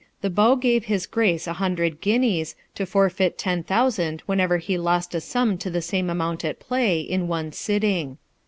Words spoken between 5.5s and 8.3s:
to the same amount at play, in one sitting.